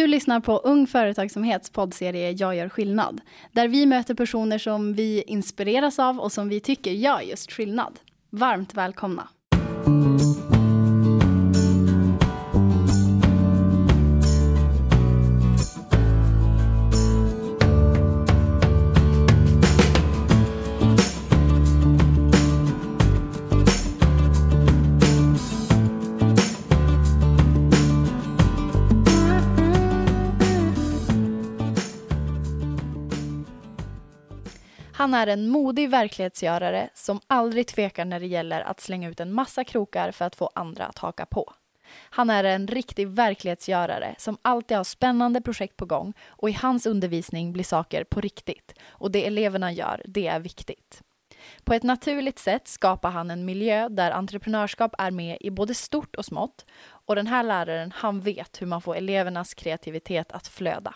Du 0.00 0.06
lyssnar 0.06 0.40
på 0.40 0.58
Ung 0.58 0.86
Företagsamhets 0.86 1.70
poddserie 1.70 2.30
Jag 2.30 2.56
gör 2.56 2.68
skillnad, 2.68 3.20
där 3.52 3.68
vi 3.68 3.86
möter 3.86 4.14
personer 4.14 4.58
som 4.58 4.92
vi 4.94 5.22
inspireras 5.26 5.98
av 5.98 6.20
och 6.20 6.32
som 6.32 6.48
vi 6.48 6.60
tycker 6.60 6.90
gör 6.90 7.20
just 7.20 7.52
skillnad. 7.52 7.98
Varmt 8.30 8.74
välkomna! 8.74 9.28
Han 35.00 35.14
är 35.14 35.26
en 35.26 35.48
modig 35.48 35.90
verklighetsgörare 35.90 36.90
som 36.94 37.20
aldrig 37.26 37.66
tvekar 37.66 38.04
när 38.04 38.20
det 38.20 38.26
gäller 38.26 38.60
att 38.60 38.80
slänga 38.80 39.08
ut 39.08 39.20
en 39.20 39.32
massa 39.32 39.64
krokar 39.64 40.12
för 40.12 40.24
att 40.24 40.36
få 40.36 40.50
andra 40.54 40.86
att 40.86 40.98
haka 40.98 41.26
på. 41.26 41.52
Han 41.92 42.30
är 42.30 42.44
en 42.44 42.66
riktig 42.66 43.08
verklighetsgörare 43.08 44.14
som 44.18 44.38
alltid 44.42 44.76
har 44.76 44.84
spännande 44.84 45.40
projekt 45.40 45.76
på 45.76 45.86
gång 45.86 46.12
och 46.26 46.50
i 46.50 46.52
hans 46.52 46.86
undervisning 46.86 47.52
blir 47.52 47.64
saker 47.64 48.04
på 48.04 48.20
riktigt. 48.20 48.74
Och 48.88 49.10
det 49.10 49.26
eleverna 49.26 49.72
gör, 49.72 50.02
det 50.04 50.26
är 50.26 50.40
viktigt. 50.40 51.02
På 51.64 51.74
ett 51.74 51.82
naturligt 51.82 52.38
sätt 52.38 52.68
skapar 52.68 53.10
han 53.10 53.30
en 53.30 53.44
miljö 53.44 53.88
där 53.88 54.10
entreprenörskap 54.10 54.94
är 54.98 55.10
med 55.10 55.38
i 55.40 55.50
både 55.50 55.74
stort 55.74 56.16
och 56.16 56.24
smått. 56.24 56.66
Och 56.82 57.16
den 57.16 57.26
här 57.26 57.42
läraren, 57.42 57.92
han 57.96 58.20
vet 58.20 58.62
hur 58.62 58.66
man 58.66 58.82
får 58.82 58.96
elevernas 58.96 59.54
kreativitet 59.54 60.32
att 60.32 60.48
flöda. 60.48 60.94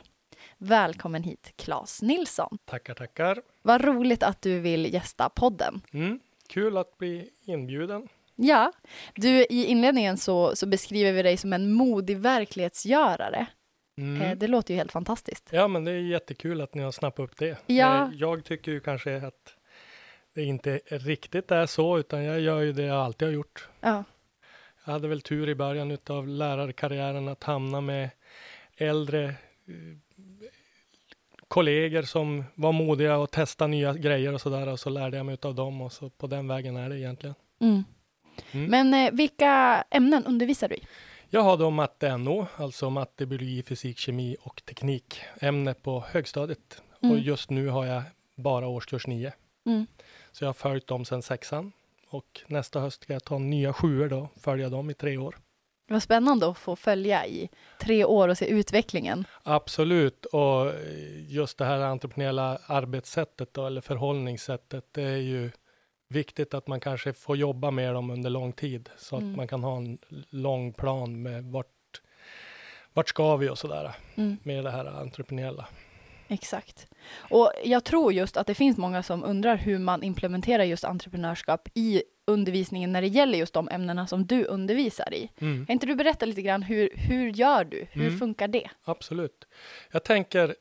Välkommen 0.59 1.23
hit, 1.23 1.53
Claes 1.57 2.03
Nilsson. 2.03 2.59
Tackar, 2.65 2.95
tackar. 2.95 3.54
Vad 3.67 3.85
roligt 3.85 4.23
att 4.23 4.43
du 4.43 4.61
vill 4.61 4.95
gästa 4.95 5.29
podden. 5.29 5.81
Mm, 5.93 6.21
kul 6.49 6.77
att 6.77 6.99
bli 6.99 7.31
inbjuden. 7.45 8.09
Ja, 8.37 8.73
du 9.15 9.29
i 9.29 9.65
inledningen 9.65 10.17
så, 10.17 10.57
så 10.57 10.67
beskriver 10.67 11.13
vi 11.13 11.23
dig 11.23 11.37
som 11.37 11.53
en 11.53 11.73
modig 11.73 12.19
verklighetsgörare. 12.19 13.47
Mm. 13.99 14.23
Eh, 14.23 14.37
det 14.37 14.49
låter 14.49 14.75
ju 14.75 14.79
helt 14.79 14.93
fantastiskt. 14.93 15.49
Ja, 15.53 15.69
men 15.69 15.85
det 15.85 15.91
är 15.91 15.99
jättekul 15.99 16.61
att 16.61 16.75
ni 16.75 16.83
har 16.83 16.93
snappat 16.93 17.25
upp 17.25 17.37
det. 17.37 17.59
Ja. 17.67 18.11
Jag 18.15 18.45
tycker 18.45 18.73
ju 18.73 18.81
kanske 18.81 19.17
att 19.17 19.57
det 20.35 20.43
inte 20.43 20.81
riktigt 20.87 21.51
är 21.51 21.67
så, 21.67 21.99
utan 21.99 22.25
jag 22.25 22.41
gör 22.41 22.61
ju 22.61 22.73
det 22.73 22.83
jag 22.83 22.97
alltid 22.97 23.29
har 23.29 23.33
gjort. 23.33 23.69
Ja, 23.81 24.05
Jag 24.85 24.93
hade 24.93 25.09
väl 25.09 25.21
tur 25.21 25.49
i 25.49 25.55
början 25.55 25.99
av 26.09 26.29
lärarkarriären 26.29 27.29
att 27.29 27.45
hamna 27.45 27.81
med 27.81 28.11
äldre 28.77 29.25
eh, 29.25 29.35
kollegor 31.49 32.03
som 32.03 32.45
var 32.55 32.73
modiga 32.73 33.17
och 33.17 33.31
testa 33.31 33.67
nya 33.67 33.95
grejer 33.95 34.33
och 34.35 34.41
sådär 34.41 34.67
och 34.69 34.81
så 34.81 34.91
lärde 34.91 35.17
jag 35.17 35.27
mig 35.27 35.39
av 35.43 35.55
dem 35.55 35.81
och 35.81 35.93
så 35.93 36.11
på 36.11 36.27
den 36.27 36.49
vägen 36.49 36.77
är 36.77 36.89
det 36.89 36.99
egentligen. 36.99 37.35
mm. 37.61 37.85
Mm. 38.53 38.71
Men 38.71 38.95
eh, 39.07 39.13
vilka 39.13 39.85
ämnen 39.91 40.25
undervisar 40.25 40.69
du 40.69 40.75
i? 40.75 40.85
Jag 41.31 41.41
har 41.43 41.57
då 41.57 41.71
matte 41.71 42.17
NO, 42.17 42.47
alltså 42.57 42.91
matte, 42.91 43.27
biologi, 43.27 43.63
fysik, 43.63 43.99
kemi 43.99 44.37
och 44.43 44.63
teknik 44.65 45.21
ämne 45.41 45.75
på 45.75 46.05
högstadiet 46.11 46.83
och 46.99 47.05
Mm. 47.05 47.19
just 47.23 47.51
nu 47.51 47.69
har 47.69 47.87
jag 47.87 48.03
bara 48.35 48.67
årskurs 48.69 49.07
9. 49.07 49.33
Mm. 49.67 49.87
Så 50.33 50.45
jag 50.45 50.49
har 50.49 50.55
följt 50.55 50.87
dem 50.87 51.05
sedan 51.05 51.23
sexan 51.23 51.73
och 52.09 52.41
nästa 52.47 52.81
höst 52.81 53.03
ska 53.03 53.13
jag 53.13 53.25
ta 53.25 53.39
nya 53.39 53.73
sjuor 53.73 54.09
då, 54.09 54.29
följa 54.41 54.69
dem 54.69 54.91
i 54.91 54.95
tre 54.95 55.17
år. 55.19 55.37
Vad 55.89 56.03
spännande 56.03 56.49
att 56.51 56.59
få 56.59 56.77
följa 56.77 57.27
i 57.27 57.49
tre 57.81 58.05
år 58.05 58.29
och 58.29 58.39
se 58.39 58.47
utvecklingen. 58.47 59.25
Absolut, 59.43 60.25
och 60.25 60.73
just 61.29 61.59
det 61.59 61.65
här 61.65 61.79
entreprenöriella 61.81 62.59
arbetssättet 62.67 63.55
då, 63.55 63.67
eller 63.67 63.81
förhållningssättet, 63.81 64.85
det 64.93 65.03
är 65.03 65.17
ju 65.17 65.51
viktigt 66.09 66.55
att 66.55 66.67
man 66.67 66.81
kanske 66.81 67.13
får 67.13 67.37
jobba 67.37 67.71
med 67.71 67.95
dem 67.95 68.11
under 68.11 68.31
lång 68.31 68.53
tid 68.53 68.91
så 68.97 69.17
att 69.17 69.23
Mm. 69.23 69.37
man 69.37 69.49
kan 69.49 69.65
ha 69.65 69.77
en 69.77 69.99
lång 70.31 70.73
plan 70.73 71.23
med 71.23 71.45
vart, 71.45 72.01
vart 72.93 73.09
ska 73.09 73.37
vi 73.37 73.49
och 73.49 73.59
sådär 73.59 73.91
Mm. 74.15 74.37
med 74.43 74.65
det 74.65 74.71
här 74.71 74.85
entreprenöriella. 74.85 75.67
Exakt. 76.29 76.87
Och 77.31 77.53
jag 77.65 77.85
tror 77.85 78.13
just 78.13 78.37
att 78.37 78.47
det 78.47 78.55
finns 78.55 78.77
många 78.77 79.03
som 79.03 79.25
undrar 79.25 79.57
hur 79.57 79.79
man 79.79 80.03
implementerar 80.03 80.65
just 80.65 80.85
entreprenörskap 80.85 81.69
i 81.75 82.03
undervisningen 82.27 82.93
när 82.93 83.01
det 83.01 83.09
gäller 83.09 83.39
just 83.39 83.55
de 83.55 83.69
ämnena 83.69 84.07
som 84.07 84.27
du 84.27 84.45
undervisar 84.45 85.15
i. 85.15 85.31
Mm. 85.41 85.67
Kan 85.67 85.73
inte 85.73 85.87
du 85.87 85.95
berätta 85.95 86.27
lite 86.27 86.43
grann 86.43 86.63
hur, 86.63 86.89
hur 86.95 87.31
gör 87.31 87.65
du? 87.65 87.87
Hur 87.91 88.07
Mm. 88.07 88.19
funkar 88.19 88.49
det? 88.49 88.71
Absolut. 88.85 89.45
Jag 89.91 90.05
tänker 90.05 90.55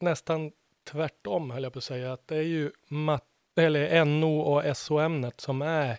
nästan 0.00 0.52
tvärtom 0.90 1.50
höll 1.50 1.62
jag 1.62 1.72
på 1.72 1.78
att 1.78 1.84
säga, 1.84 2.12
att 2.12 2.28
det 2.28 2.36
är 2.36 2.42
ju 2.42 2.70
mat- 2.88 3.28
eller 3.56 4.04
NO 4.04 4.40
och 4.40 4.76
SO-ämnet 4.76 5.40
som 5.40 5.62
är 5.62 5.96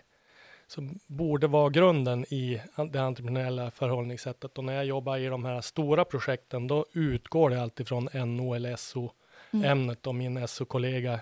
som 0.66 0.98
borde 1.06 1.46
vara 1.46 1.70
grunden 1.70 2.24
i 2.24 2.60
det 2.92 2.98
entreprenöriella 2.98 3.70
förhållningssättet. 3.70 4.58
Och 4.58 4.64
när 4.64 4.72
jag 4.74 4.84
jobbar 4.84 5.16
i 5.18 5.26
de 5.26 5.44
här 5.44 5.60
stora 5.60 6.04
projekten, 6.04 6.66
då 6.66 6.86
utgår 6.92 7.50
det 7.50 7.62
alltid 7.62 7.88
från 7.88 8.08
NO 8.36 8.54
eller 8.54 8.76
SO-ämnet. 8.76 10.06
Och 10.06 10.14
min 10.14 10.48
SO-kollega 10.48 11.20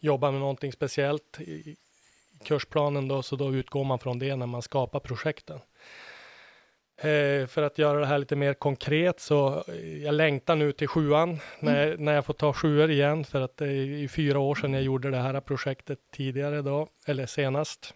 jobbar 0.00 0.30
med 0.30 0.40
någonting 0.40 0.72
speciellt 0.72 1.38
kursplanen 2.44 3.08
då, 3.08 3.22
så 3.22 3.36
då 3.36 3.54
utgår 3.54 3.84
man 3.84 3.98
från 3.98 4.18
det 4.18 4.36
när 4.36 4.46
man 4.46 4.62
skapar 4.62 5.00
projekten. 5.00 5.60
Eh, 6.98 7.46
för 7.46 7.62
att 7.62 7.78
göra 7.78 8.00
det 8.00 8.06
här 8.06 8.18
lite 8.18 8.36
mer 8.36 8.54
konkret 8.54 9.20
så 9.20 9.64
eh, 9.68 10.02
jag 10.02 10.14
längtar 10.14 10.56
nu 10.56 10.72
till 10.72 10.88
sjuan 10.88 11.38
när, 11.60 11.96
när 11.96 12.14
jag 12.14 12.24
får 12.24 12.34
ta 12.34 12.52
sjuor 12.52 12.90
igen 12.90 13.24
för 13.24 13.40
att 13.40 13.56
det 13.56 13.66
är 13.68 14.08
fyra 14.08 14.38
år 14.38 14.54
sedan 14.54 14.72
jag 14.72 14.82
gjorde 14.82 15.10
det 15.10 15.16
här 15.16 15.40
projektet 15.40 15.98
tidigare 16.12 16.62
då, 16.62 16.88
eller 17.06 17.26
senast. 17.26 17.94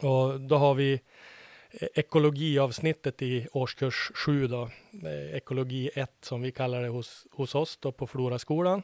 Och 0.00 0.40
då 0.40 0.56
har 0.56 0.74
vi 0.74 0.92
eh, 1.70 1.88
ekologiavsnittet 1.94 3.22
i 3.22 3.46
årskurs 3.52 4.12
sju 4.14 4.46
då, 4.46 4.70
eh, 5.04 5.36
ekologi 5.36 5.90
1 5.94 6.10
som 6.20 6.42
vi 6.42 6.52
kallar 6.52 6.82
det 6.82 6.88
hos, 6.88 7.26
hos 7.30 7.54
oss 7.54 7.76
då 7.76 7.92
på 7.92 8.06
Floraskolan. 8.06 8.82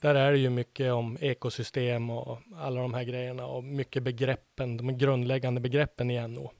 Där 0.00 0.14
är 0.14 0.32
det 0.32 0.38
ju 0.38 0.50
mycket 0.50 0.92
om 0.92 1.18
ekosystem 1.20 2.10
och 2.10 2.38
alla 2.56 2.80
de 2.80 2.94
här 2.94 3.04
grejerna 3.04 3.46
och 3.46 3.64
mycket 3.64 4.02
begreppen, 4.02 4.76
de 4.76 4.98
grundläggande 4.98 5.60
begreppen 5.60 6.10
i 6.10 6.28
NO. 6.28 6.52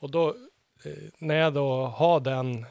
Och 0.00 0.10
då 0.10 0.28
eh, 0.84 0.92
när 1.18 1.34
jag 1.34 1.54
då 1.54 1.84
har 1.84 2.20
den, 2.20 2.66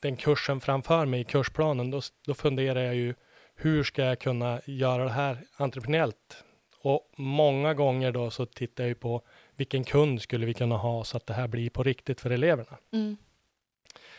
den 0.00 0.16
kursen 0.16 0.60
framför 0.60 1.06
mig 1.06 1.20
i 1.20 1.24
kursplanen, 1.24 1.90
då, 1.90 2.00
då 2.26 2.34
funderar 2.34 2.80
jag 2.80 2.94
ju 2.94 3.14
hur 3.54 3.84
ska 3.84 4.04
jag 4.04 4.18
kunna 4.18 4.60
göra 4.64 5.04
det 5.04 5.10
här 5.10 5.38
entreprenellt? 5.56 6.44
Och 6.82 7.12
många 7.16 7.74
gånger 7.74 8.12
då 8.12 8.30
så 8.30 8.46
tittar 8.46 8.84
jag 8.84 8.88
ju 8.88 8.94
på 8.94 9.22
vilken 9.56 9.84
kund 9.84 10.22
skulle 10.22 10.46
vi 10.46 10.54
kunna 10.54 10.76
ha 10.76 11.04
så 11.04 11.16
att 11.16 11.26
det 11.26 11.34
här 11.34 11.48
blir 11.48 11.70
på 11.70 11.82
riktigt 11.82 12.20
för 12.20 12.30
eleverna. 12.30 12.78
Mm. 12.92 13.16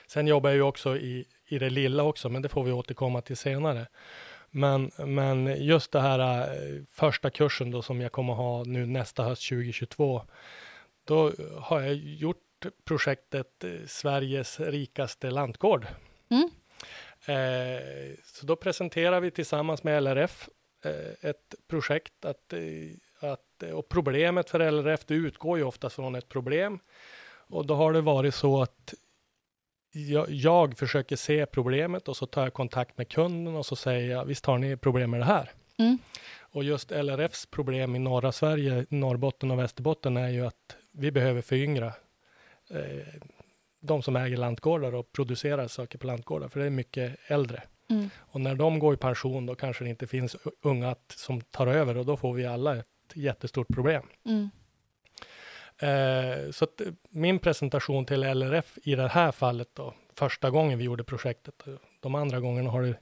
Sen 0.08 0.28
jobbar 0.28 0.50
jag 0.50 0.56
ju 0.56 0.62
också 0.62 0.98
i, 0.98 1.26
i 1.48 1.60
det 1.60 1.70
lilla 1.70 2.04
också, 2.04 2.30
men 2.30 2.42
det 2.42 2.50
får 2.50 2.64
vi 2.64 2.72
återkomma 2.72 3.22
till 3.22 3.38
senare. 3.38 3.88
Men, 4.52 4.92
men 4.98 5.64
just 5.64 5.92
det 5.92 6.02
här 6.02 6.42
eh, 6.42 6.82
första 6.92 7.30
kursen 7.30 7.72
då 7.72 7.82
som 7.82 8.02
jag 8.02 8.12
kommer 8.12 8.34
ha 8.34 8.64
nu 8.64 8.86
nästa 8.86 9.24
höst 9.24 9.50
2022, 9.50 10.22
då 11.06 11.32
har 11.58 11.82
jag 11.82 11.96
gjort 11.96 12.38
projektet 12.84 13.64
eh, 13.64 13.72
Sveriges 13.88 14.60
rikaste 14.60 15.32
lantgård. 15.32 15.88
Mm. 16.30 16.50
Eh, 17.26 18.16
så 18.24 18.46
då 18.46 18.56
presenterar 18.56 19.20
vi 19.20 19.32
tillsammans 19.32 19.84
med 19.84 20.04
LRF 20.04 20.50
eh, 20.86 21.30
ett 21.30 21.56
projekt 21.68 22.26
att, 22.26 22.54
att, 23.20 23.64
och 23.74 23.90
problemet 23.90 24.50
för 24.50 24.60
LRF 24.60 25.06
det 25.06 25.14
utgår 25.14 25.58
ju 25.58 25.64
oftast 25.64 25.96
från 25.96 26.16
ett 26.16 26.30
problem. 26.30 26.80
Och 27.48 27.66
då 27.66 27.76
har 27.76 27.94
det 27.94 28.02
varit 28.02 28.36
så 28.36 28.62
att 28.62 28.94
jag, 29.92 30.30
jag 30.30 30.78
försöker 30.78 31.16
se 31.16 31.46
problemet 31.46 32.08
och 32.08 32.18
så 32.18 32.26
tar 32.26 32.44
jag 32.44 32.54
kontakt 32.54 32.98
med 32.98 33.10
kunden 33.10 33.56
och 33.56 33.66
så 33.66 33.76
säger 33.76 34.12
jag 34.12 34.26
visst 34.26 34.46
har 34.46 34.58
ni 34.58 34.78
problem 34.78 35.12
med 35.12 35.20
det 35.20 35.26
här? 35.26 35.52
Mm. 35.78 35.98
Och 36.40 36.64
just 36.64 36.92
LRFs 36.92 37.46
problem 37.46 37.96
i 37.96 38.00
norra 38.00 38.32
Sverige, 38.32 38.86
Norrbotten 38.90 39.52
och 39.52 39.60
Västerbotten 39.60 40.18
är 40.18 40.30
ju 40.30 40.46
att 40.46 40.78
vi 40.92 41.12
behöver 41.12 41.42
föryngra 41.42 41.94
eh, 42.70 43.22
de 43.82 44.02
som 44.02 44.16
äger 44.16 44.38
lantgårdar 44.38 44.96
och 44.96 45.12
producerar 45.12 45.68
saker 45.68 45.98
på 45.98 46.08
lantgårdar, 46.08 46.48
för 46.48 46.60
det 46.60 46.66
är 46.66 46.70
mycket 46.70 47.16
äldre. 47.28 47.64
Mm. 47.90 48.10
Och 48.18 48.42
när 48.42 48.56
de 48.56 48.80
går 48.80 48.94
i 48.94 48.98
pension, 48.98 49.46
då 49.46 49.56
kanske 49.56 49.84
det 49.84 49.90
inte 49.90 50.08
finns 50.08 50.36
unga 50.62 50.96
som 51.16 51.42
tar 51.42 51.68
över 51.68 51.98
och 51.98 52.06
då 52.06 52.18
får 52.18 52.34
vi 52.34 52.46
alla 52.46 52.76
ett 52.76 52.88
jättestort 53.14 53.68
problem. 53.68 54.04
Mm. 54.26 54.50
Eh, 55.82 56.52
så 56.52 56.64
att 56.66 56.82
eh, 56.82 56.88
min 57.10 57.40
presentation 57.40 58.06
till 58.06 58.24
LRF 58.24 58.78
i 58.84 58.96
det 58.96 59.08
här 59.08 59.32
fallet 59.32 59.70
då, 59.74 59.94
första 60.16 60.50
gången 60.50 60.78
vi 60.78 60.84
gjorde 60.84 61.04
projektet, 61.04 61.68
eh, 61.68 61.74
de 62.00 62.16
andra 62.16 62.40
gångerna 62.40 62.70
har 62.70 62.82
det 62.82 62.96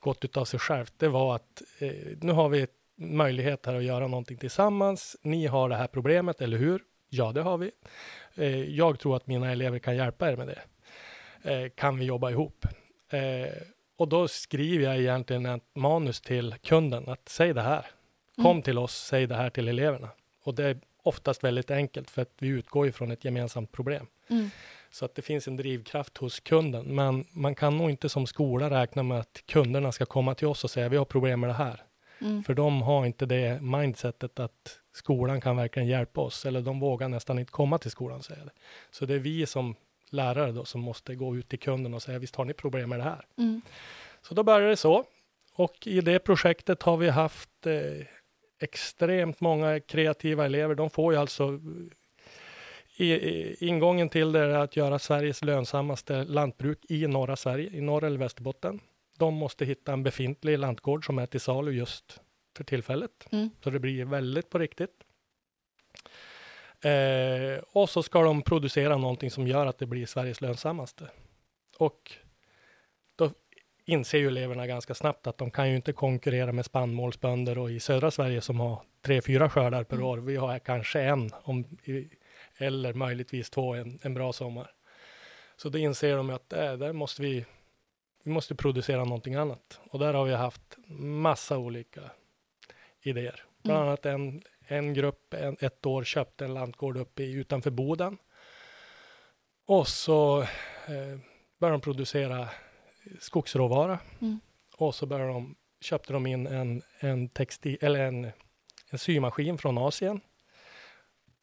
gått 0.00 0.24
utav 0.24 0.44
sig 0.44 0.60
självt, 0.60 0.94
det 0.96 1.08
var 1.08 1.34
att 1.34 1.62
eh, 1.78 1.90
nu 2.20 2.32
har 2.32 2.48
vi 2.48 2.66
möjlighet 2.96 3.66
här 3.66 3.74
att 3.74 3.84
göra 3.84 4.06
någonting 4.06 4.36
tillsammans. 4.36 5.16
Ni 5.22 5.46
har 5.46 5.68
det 5.68 5.76
här 5.76 5.86
problemet, 5.86 6.40
eller 6.40 6.58
hur? 6.58 6.82
Ja, 7.08 7.32
det 7.32 7.42
har 7.42 7.58
vi. 7.58 7.70
Eh, 8.34 8.64
jag 8.70 8.98
tror 8.98 9.16
att 9.16 9.26
mina 9.26 9.52
elever 9.52 9.78
kan 9.78 9.96
hjälpa 9.96 10.30
er 10.32 10.36
med 10.36 10.46
det. 10.46 10.62
Eh, 11.52 11.68
kan 11.68 11.98
vi 11.98 12.04
jobba 12.04 12.30
ihop? 12.30 12.66
Och 13.96 14.08
då 14.08 14.28
skriver 14.28 14.84
jag 14.84 14.98
egentligen 14.98 15.46
ett 15.46 15.62
manus 15.74 16.20
till 16.20 16.54
kunden 16.62 17.08
att 17.08 17.28
säg 17.28 17.54
det 17.54 17.62
här. 17.62 17.86
Kom 18.36 18.46
Mm. 18.46 18.62
till 18.62 18.78
oss, 18.78 18.94
säg 19.06 19.26
det 19.26 19.34
här 19.34 19.50
till 19.50 19.68
eleverna. 19.68 20.08
Och 20.44 20.54
det 20.54 20.78
oftast 21.02 21.44
väldigt 21.44 21.70
enkelt 21.70 22.10
för 22.10 22.22
att 22.22 22.32
vi 22.38 22.48
utgår 22.48 22.86
ifrån 22.86 23.10
ett 23.10 23.24
gemensamt 23.24 23.72
problem. 23.72 24.06
Mm. 24.28 24.50
Så 24.90 25.04
att 25.04 25.14
det 25.14 25.22
finns 25.22 25.48
en 25.48 25.56
drivkraft 25.56 26.18
hos 26.18 26.40
kunden. 26.40 26.94
Men 26.94 27.24
man 27.30 27.54
kan 27.54 27.78
nog 27.78 27.90
inte 27.90 28.08
som 28.08 28.26
skola 28.26 28.70
räkna 28.70 29.02
med 29.02 29.18
att 29.18 29.42
kunderna 29.46 29.92
ska 29.92 30.06
komma 30.06 30.34
till 30.34 30.46
oss 30.46 30.64
och 30.64 30.70
säga 30.70 30.88
vi 30.88 30.96
har 30.96 31.04
problem 31.04 31.40
med 31.40 31.50
det 31.50 31.54
här. 31.54 31.82
Mm. 32.20 32.44
För 32.44 32.54
de 32.54 32.82
har 32.82 33.06
inte 33.06 33.26
det 33.26 33.62
mindsetet 33.62 34.40
att 34.40 34.78
skolan 34.92 35.40
kan 35.40 35.56
verkligen 35.56 35.88
hjälpa 35.88 36.20
oss. 36.20 36.46
Eller 36.46 36.60
de 36.60 36.80
vågar 36.80 37.08
nästan 37.08 37.38
inte 37.38 37.52
komma 37.52 37.78
till 37.78 37.90
skolan 37.90 38.18
och 38.18 38.24
säga 38.24 38.44
det. 38.44 38.52
Så 38.90 39.06
det 39.06 39.14
är 39.14 39.18
vi 39.18 39.46
som 39.46 39.74
lärare 40.10 40.52
då 40.52 40.64
som 40.64 40.80
måste 40.80 41.14
gå 41.14 41.36
ut 41.36 41.48
till 41.48 41.58
kunden 41.58 41.94
och 41.94 42.02
säga 42.02 42.18
visst 42.18 42.36
har 42.36 42.44
ni 42.44 42.52
problem 42.52 42.90
med 42.90 42.98
det 42.98 43.02
här. 43.02 43.26
Mm. 43.38 43.60
Så 44.22 44.34
då 44.34 44.42
började 44.42 44.68
det 44.68 44.76
så. 44.76 45.04
Och 45.54 45.86
i 45.86 46.00
det 46.00 46.18
projektet 46.18 46.82
har 46.82 46.96
vi 46.96 47.08
haft 47.08 47.66
eh, 47.66 48.06
extremt 48.62 49.40
många 49.40 49.80
kreativa 49.80 50.46
elever. 50.46 50.74
De 50.74 50.90
får 50.90 51.12
ju 51.12 51.18
alltså 51.18 51.60
i, 52.96 53.12
i, 53.12 53.56
ingången 53.60 54.08
till 54.08 54.32
det 54.32 54.40
är 54.40 54.48
att 54.48 54.76
göra 54.76 54.98
Sveriges 54.98 55.42
lönsammaste 55.42 56.24
lantbruk 56.24 56.78
i 56.88 57.06
norra 57.06 57.36
Sverige, 57.36 57.70
i 57.72 57.80
norra 57.80 58.06
eller 58.06 58.18
Västerbotten. 58.18 58.80
De 59.18 59.34
måste 59.34 59.64
hitta 59.64 59.92
en 59.92 60.02
befintlig 60.02 60.58
lantgård 60.58 61.06
som 61.06 61.18
är 61.18 61.26
till 61.26 61.40
salu 61.40 61.72
just 61.72 62.20
för 62.56 62.64
tillfället. 62.64 63.28
Mm. 63.30 63.50
Så 63.64 63.70
det 63.70 63.78
blir 63.78 64.04
väldigt 64.04 64.50
på 64.50 64.58
riktigt. 64.58 65.04
Eh, 66.84 67.62
och 67.72 67.90
så 67.90 68.02
ska 68.02 68.22
de 68.22 68.42
producera 68.42 68.96
någonting 68.96 69.30
som 69.30 69.46
gör 69.46 69.66
att 69.66 69.78
det 69.78 69.86
blir 69.86 70.06
Sveriges 70.06 70.40
lönsammaste. 70.40 71.08
Och 71.78 72.12
inser 73.92 74.18
ju 74.18 74.28
eleverna 74.28 74.66
ganska 74.66 74.94
snabbt 74.94 75.26
att 75.26 75.38
de 75.38 75.50
kan 75.50 75.70
ju 75.70 75.76
inte 75.76 75.92
konkurrera 75.92 76.52
med 76.52 76.64
spannmålsbönder 76.64 77.58
och 77.58 77.70
i 77.70 77.80
södra 77.80 78.10
Sverige 78.10 78.40
som 78.40 78.60
har 78.60 78.82
tre, 79.02 79.22
fyra 79.22 79.50
skördar 79.50 79.84
per 79.84 79.96
Mm. 79.96 80.06
år. 80.08 80.18
Vi 80.18 80.36
har 80.36 80.58
kanske 80.58 81.00
en 81.00 81.30
om, 81.42 81.64
eller 82.58 82.92
möjligtvis 82.94 83.50
två 83.50 83.74
en, 83.74 83.98
en 84.02 84.14
bra 84.14 84.32
sommar. 84.32 84.70
Så 85.56 85.68
då 85.68 85.78
inser 85.78 86.16
de 86.16 86.30
att 86.30 86.52
äh, 86.52 86.72
där 86.72 86.92
måste 86.92 87.22
vi, 87.22 87.44
vi 88.24 88.30
måste 88.30 88.54
producera 88.54 89.04
någonting 89.04 89.34
annat. 89.34 89.80
Och 89.90 89.98
där 89.98 90.14
har 90.14 90.24
vi 90.24 90.34
haft 90.34 90.76
massa 90.98 91.58
olika 91.58 92.00
idéer. 93.02 93.44
Bland 93.62 93.78
Mm. 93.78 93.88
annat 93.88 94.06
en, 94.06 94.42
en 94.66 94.94
grupp 94.94 95.34
en, 95.34 95.56
ett 95.60 95.86
år 95.86 96.04
köpte 96.04 96.44
en 96.44 96.54
lantgård 96.54 96.96
uppe 96.96 97.22
i, 97.22 97.32
utanför 97.32 97.70
Boden. 97.70 98.18
Och 99.66 99.88
så 99.88 100.40
eh, 100.42 101.18
började 101.58 101.74
de 101.74 101.80
producera 101.80 102.48
skogsråvara. 103.20 103.98
Mm. 104.20 104.40
Och 104.76 104.94
så 104.94 105.06
började 105.06 105.32
de, 105.32 105.54
köpte 105.80 106.12
de 106.12 106.26
in 106.26 106.46
en, 106.46 106.82
en, 107.00 107.28
textil, 107.28 107.78
eller 107.80 108.00
en, 108.00 108.30
en 108.90 108.98
symaskin 108.98 109.58
från 109.58 109.78
Asien. 109.78 110.20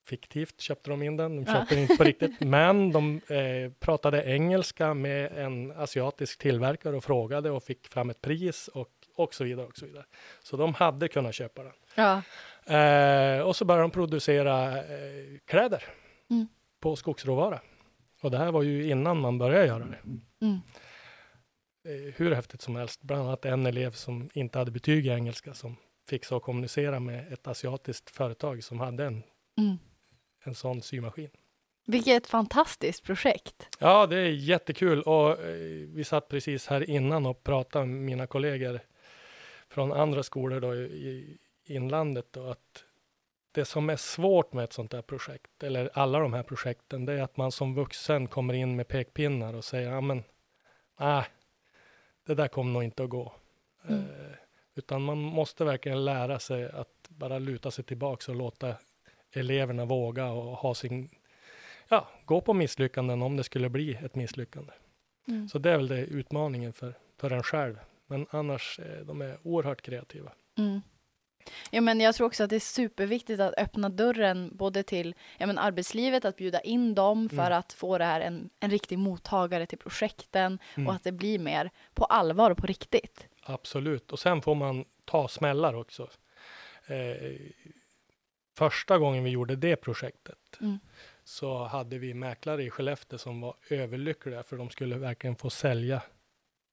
Fiktivt 0.07 0.61
köpte 0.61 0.89
de 0.89 1.03
in 1.03 1.17
den, 1.17 1.35
de 1.35 1.51
Ja. 1.51 1.53
köpte 1.59 1.75
den 1.75 1.81
inte 1.81 1.97
på 1.97 2.03
riktigt. 2.11 2.39
Men 2.39 2.91
de 2.91 3.21
eh, 3.29 3.71
pratade 3.79 4.23
engelska 4.23 4.93
med 4.93 5.31
en 5.37 5.71
asiatisk 5.71 6.39
tillverkare 6.39 6.95
och 6.95 7.03
frågade 7.03 7.51
och 7.51 7.63
fick 7.63 7.87
fram 7.87 8.09
ett 8.09 8.21
pris 8.21 8.67
och, 8.67 8.89
och 9.15 9.33
så 9.33 9.43
vidare. 9.43 9.65
och 9.67 9.77
Så 9.77 9.85
vidare. 9.85 10.05
Så 10.43 10.57
de 10.57 10.73
hade 10.73 11.07
kunnat 11.07 11.35
köpa 11.35 11.63
den. 11.63 11.73
Ja. 11.95 12.21
Eh, 12.75 13.41
och 13.41 13.55
så 13.55 13.65
började 13.65 13.83
de 13.83 13.91
producera 13.91 14.77
eh, 14.77 15.37
kläder 15.45 15.83
Mm. 16.31 16.47
på 16.79 16.95
skogsråvara. 16.95 17.59
Och 18.21 18.31
det 18.31 18.37
här 18.37 18.51
var 18.51 18.63
ju 18.63 18.89
innan 18.89 19.19
man 19.19 19.37
började 19.37 19.65
göra 19.67 19.85
det. 19.85 19.97
Mm. 20.45 20.59
Eh, 21.83 22.13
hur 22.15 22.31
häftigt 22.31 22.61
som 22.61 22.75
helst. 22.75 23.01
Bland 23.01 23.21
annat 23.21 23.45
en 23.45 23.65
elev 23.65 23.91
som 23.91 24.29
inte 24.33 24.59
hade 24.59 24.71
betyg 24.71 25.05
i 25.07 25.09
engelska 25.09 25.53
som 25.53 25.75
fick 26.09 26.25
så 26.25 26.39
kommunicera 26.39 26.99
med 26.99 27.33
ett 27.33 27.47
asiatiskt 27.47 28.09
företag 28.09 28.63
som 28.63 28.79
hade 28.79 29.05
en, 29.05 29.23
Mm. 29.57 29.77
en 30.43 30.55
sån 30.55 30.81
symaskin. 30.81 31.29
Vilket 31.85 32.27
fantastiskt 32.27 33.03
projekt. 33.03 33.67
Ja, 33.79 34.07
det 34.07 34.17
är 34.17 34.29
jättekul 34.29 35.01
och 35.01 35.31
eh, 35.31 35.87
vi 35.87 36.03
satt 36.03 36.27
precis 36.27 36.67
här 36.67 36.89
innan 36.89 37.25
och 37.25 37.43
pratade 37.43 37.85
med 37.85 38.01
mina 38.01 38.27
kollegor 38.27 38.79
från 39.69 39.91
andra 39.91 40.23
skolor 40.23 40.59
då 40.59 40.75
i 40.75 41.37
inlandet 41.65 42.25
då, 42.31 42.49
att 42.49 42.83
det 43.51 43.65
som 43.65 43.89
är 43.89 43.95
svårt 43.95 44.53
med 44.53 44.63
ett 44.63 44.73
sånt 44.73 44.93
här 44.93 45.01
projekt, 45.01 45.63
eller 45.63 45.89
alla 45.93 46.19
de 46.19 46.33
här 46.33 46.43
projekten, 46.43 47.05
det 47.05 47.13
är 47.13 47.21
att 47.21 47.37
man 47.37 47.51
som 47.51 47.75
vuxen 47.75 48.27
kommer 48.27 48.53
in 48.53 48.75
med 48.75 48.87
pekpinnar 48.87 49.53
och 49.53 49.65
säger, 49.65 49.91
ja 49.91 50.01
men, 50.01 50.23
nej, 50.99 51.25
det 52.29 52.35
där 52.35 52.47
kommer 52.47 52.71
nog 52.71 52.83
inte 52.83 53.03
att 53.03 53.09
gå. 53.09 53.31
Mm. 53.87 54.01
Eh, 54.01 54.35
utan 54.75 55.01
man 55.01 55.17
måste 55.17 55.65
verkligen 55.65 56.05
lära 56.05 56.39
sig 56.39 56.71
att 56.71 57.09
bara 57.09 57.39
luta 57.39 57.71
sig 57.71 57.83
tillbaks 57.83 58.29
och 58.29 58.35
låta 58.35 58.75
eleverna 59.31 59.85
våga 59.85 60.31
och 60.31 60.57
ha 60.57 60.75
sin, 60.75 61.09
ja, 61.87 62.07
gå 62.25 62.41
på 62.41 62.53
misslyckanden 62.53 63.21
om 63.21 63.37
det 63.37 63.43
skulle 63.43 63.69
bli 63.69 63.93
ett 63.93 64.15
misslyckande. 64.15 64.71
Mm. 65.27 65.49
Så 65.49 65.59
det 65.59 65.71
är 65.71 65.77
väl 65.77 65.87
det 65.87 66.05
utmaningen 66.05 66.73
för, 66.73 66.93
för 67.17 67.31
en 67.31 67.43
själv. 67.43 67.79
Men 68.07 68.27
annars, 68.29 68.79
eh, 68.79 69.05
de 69.05 69.21
är 69.21 69.37
oerhört 69.43 69.81
kreativa. 69.81 70.31
Mm. 70.57 70.81
Ja, 71.71 71.81
men 71.81 71.99
jag 71.99 72.15
tror 72.15 72.27
också 72.27 72.43
att 72.43 72.49
det 72.49 72.55
är 72.55 72.59
superviktigt 72.59 73.39
att 73.39 73.53
öppna 73.57 73.89
dörren 73.89 74.49
både 74.53 74.83
till 74.83 75.15
ja, 75.37 75.47
men 75.47 75.57
arbetslivet, 75.57 76.25
att 76.25 76.35
bjuda 76.35 76.59
in 76.61 76.95
dem 76.95 77.29
för 77.29 77.35
Mm. 77.45 77.59
att 77.59 77.73
få 77.73 77.97
det 77.97 78.05
här 78.05 78.21
en, 78.21 78.49
en 78.59 78.69
riktig 78.71 78.97
mottagare 78.99 79.65
till 79.65 79.77
projekten 79.77 80.59
Mm. 80.75 80.87
och 80.87 80.93
att 80.93 81.03
det 81.03 81.11
blir 81.11 81.39
mer 81.39 81.71
på 81.93 82.05
allvar 82.05 82.51
och 82.51 82.57
på 82.57 82.67
riktigt. 82.67 83.27
Absolut. 83.43 84.11
Och 84.11 84.19
sen 84.19 84.41
får 84.41 84.55
man 84.55 84.85
ta 85.05 85.27
smällar 85.27 85.73
också. 85.73 86.09
Eh, 86.87 87.35
första 88.57 88.97
gången 88.97 89.23
vi 89.23 89.29
gjorde 89.29 89.55
det 89.55 89.75
projektet 89.75 90.57
Mm. 90.61 90.79
så 91.23 91.63
hade 91.63 91.97
vi 91.97 92.13
mäklare 92.13 92.63
i 92.63 92.69
Skellefteå 92.69 93.17
som 93.19 93.41
var 93.41 93.55
överlyckliga 93.69 94.43
för 94.43 94.57
de 94.57 94.69
skulle 94.69 94.97
verkligen 94.97 95.35
få 95.35 95.49
sälja 95.49 96.01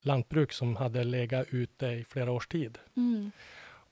lantbruk 0.03 0.53
som 0.53 0.77
hade 0.77 1.05
legat 1.05 1.47
ute 1.51 1.87
i 1.87 2.05
flera 2.09 2.33
års 2.33 2.49
tid. 2.49 2.79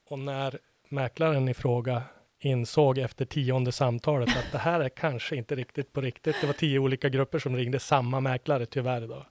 Och 0.06 0.18
när 0.18 0.58
mäklaren 0.88 1.48
i 1.48 1.54
fråga 1.54 2.02
insåg 2.38 2.98
efter 2.98 3.24
tionde 3.24 3.72
samtalet 3.72 4.28
att 4.28 4.52
det 4.52 4.58
här 4.58 4.80
är 4.80 4.88
kanske 4.88 5.36
inte 5.36 5.54
riktigt 5.54 5.92
på 5.92 6.00
riktigt. 6.00 6.36
Det 6.40 6.46
var 6.46 6.54
tio 6.54 6.78
olika 6.78 7.08
grupper 7.08 7.38
som 7.38 7.56
ringde 7.56 7.78
samma 7.78 8.20
mäklare 8.20 8.66
tyvärr 8.66 9.06
då. 9.06 9.26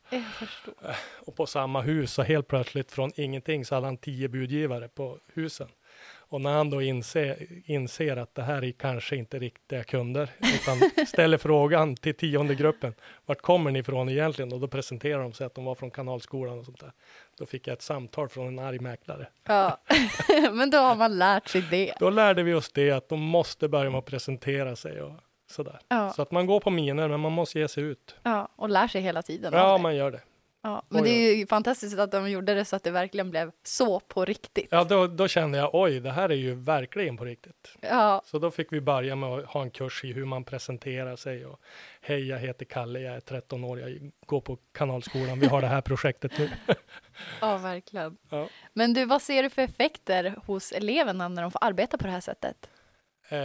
Och 1.26 1.36
på 1.36 1.46
samma 1.46 1.82
hus 1.82 2.20
och 2.20 2.26
helt 2.26 2.48
plötsligt 2.48 2.92
från 2.92 3.12
ingenting 3.16 3.66
så 3.66 3.76
hade 3.76 3.88
han 3.88 3.98
tio 3.98 4.28
budgivare 4.30 4.88
på 4.88 5.20
husen. 5.34 5.68
Och 6.34 6.42
när 6.42 6.54
han 6.54 6.70
då 6.70 6.82
inser, 6.82 7.48
inser 7.66 8.18
att 8.18 8.36
det 8.36 8.42
här 8.44 8.64
är 8.64 8.72
kanske 8.72 9.16
inte 9.16 9.40
riktiga 9.40 9.84
kunder, 9.84 10.30
utan 10.40 11.06
ställer 11.08 11.38
frågan 11.38 11.96
till 11.96 12.16
tionde 12.16 12.56
gruppen, 12.56 12.94
vart 13.26 13.42
kommer 13.42 13.72
ni 13.72 13.80
ifrån 13.80 14.10
egentligen? 14.10 14.54
Och 14.54 14.60
då 14.60 14.68
presenterar 14.68 15.22
de 15.22 15.34
sig 15.34 15.46
att 15.46 15.56
de 15.56 15.66
var 15.66 15.76
från 15.76 15.92
Kanalskolan 15.92 16.60
och 16.60 16.66
sånt 16.66 16.80
där. 16.80 16.92
Då 17.38 17.46
fick 17.46 17.68
jag 17.68 17.74
ett 17.74 17.82
samtal 17.82 18.30
från 18.30 18.48
en 18.48 18.60
arg 18.60 18.80
mäklare. 18.80 19.28
Ja, 19.48 19.82
men 20.52 20.70
då 20.70 20.78
har 20.78 20.96
man 20.96 21.18
lärt 21.18 21.48
sig 21.48 21.62
det. 21.72 21.94
Då 22.00 22.10
lärde 22.10 22.44
vi 22.44 22.54
oss 22.54 22.72
det 22.72 22.92
att 22.92 23.10
de 23.10 23.20
måste 23.20 23.68
börja 23.68 23.90
med 23.90 24.00
att 24.00 24.06
presentera 24.06 24.76
sig 24.76 25.02
och 25.02 25.14
sådär. 25.50 25.80
Ja, 25.88 26.10
Så 26.10 26.22
att 26.22 26.32
man 26.32 26.46
går 26.46 26.60
på 26.60 26.70
miner, 26.70 27.08
men 27.08 27.20
man 27.20 27.32
måste 27.32 27.60
ge 27.60 27.68
sig 27.68 27.84
ut. 27.84 28.16
ja 28.24 28.50
och 28.56 28.70
lär 28.70 28.88
sig 28.88 29.02
hela 29.02 29.22
tiden. 29.22 29.54
Ja, 29.54 29.78
man 29.78 29.96
gör 29.96 30.12
det. 30.12 30.22
Ja, 30.64 30.84
men 30.90 31.04
Oj, 31.04 31.10
det 31.10 31.16
är 31.16 31.36
ju 31.36 31.48
fantastiskt 31.48 32.00
att 32.00 32.12
de 32.12 32.30
gjorde 32.32 32.54
det 32.54 32.66
så 32.66 32.76
att 32.76 32.84
det 32.84 32.92
verkligen 32.92 33.30
blev 33.30 33.52
så 33.64 34.00
på 34.00 34.26
riktigt. 34.26 34.68
Ja, 34.72 34.84
då, 34.84 35.08
då 35.08 35.28
kände 35.28 35.58
jag, 35.58 35.70
oj, 35.74 36.00
det 36.00 36.12
här 36.12 36.30
är 36.30 36.36
ju 36.36 36.54
verkligen 36.56 37.18
på 37.18 37.26
riktigt. 37.26 37.78
Ja, 37.82 38.22
Så 38.26 38.40
då 38.40 38.52
fick 38.52 38.74
vi 38.74 38.82
börja 38.82 39.16
med 39.16 39.30
att 39.30 39.46
ha 39.46 39.62
en 39.62 39.72
kurs 39.72 40.04
i 40.04 40.14
hur 40.14 40.26
man 40.26 40.44
presenterar 40.44 41.16
sig 41.16 41.46
och 41.46 41.60
hej, 42.02 42.28
jag 42.28 42.40
heter 42.40 42.66
Kalle, 42.66 43.00
jag 43.00 43.16
är 43.16 43.20
13 43.20 43.64
år, 43.64 43.80
jag 43.80 44.12
går 44.26 44.42
på 44.42 44.58
Kanalskolan, 44.72 45.40
vi 45.40 45.48
har 45.48 45.62
det 45.62 45.68
här 45.68 45.82
projektet 45.92 46.38
nu. 46.38 46.50
ja 47.42 47.58
verkligen. 47.58 48.18
Ja. 48.30 48.48
Men 48.74 48.94
du, 48.94 49.06
vad 49.06 49.22
ser 49.22 49.44
du 49.44 49.50
för 49.50 49.62
effekter 49.62 50.36
hos 50.46 50.72
eleverna 50.72 51.28
när 51.28 51.42
de 51.42 51.52
får 51.52 51.64
arbeta 51.64 51.98
på 51.98 52.06
det 52.06 52.12
här 52.12 52.22
sättet? 52.22 52.70
Eh, 53.30 53.40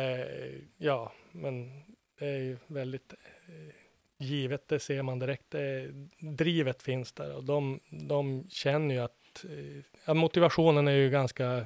ja, 0.77 1.13
men 1.33 1.83
det 2.19 2.27
är 2.27 2.39
ju 2.39 2.59
väldigt 2.67 3.13
eh, 3.13 3.75
givet, 4.19 4.69
det 4.69 4.81
ser 4.81 5.03
man 5.03 5.19
direkt. 5.19 5.55
Eh, 5.55 5.61
drivet 6.19 6.83
finns 6.83 7.13
där 7.13 7.37
och 7.37 7.45
de, 7.45 7.81
de 7.91 8.47
känner 8.51 8.95
ju 8.95 9.01
att 9.01 9.45
eh, 9.45 9.85
ja, 10.05 10.15
motivationen 10.15 10.89
är 10.89 10.93
ju 10.93 11.11
ganska, 11.11 11.65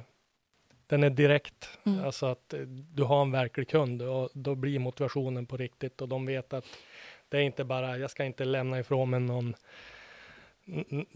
den 0.87 1.03
är 1.03 1.09
direkt. 1.09 1.69
Mm. 1.85 2.05
Alltså 2.05 2.25
att 2.25 2.53
eh, 2.53 2.59
du 2.69 3.03
har 3.03 3.21
en 3.21 3.31
verklig 3.31 3.69
kund 3.69 4.01
och 4.01 4.29
då 4.33 4.55
blir 4.55 4.79
motivationen 4.79 5.45
på 5.45 5.57
riktigt 5.57 6.01
och 6.01 6.09
de 6.09 6.25
vet 6.25 6.53
att 6.53 6.65
det 7.29 7.37
är 7.37 7.41
inte 7.41 7.63
bara, 7.63 7.97
jag 7.97 8.11
ska 8.11 8.23
inte 8.23 8.45
lämna 8.45 8.79
ifrån 8.79 9.09
mig 9.09 9.19
någon 9.19 9.55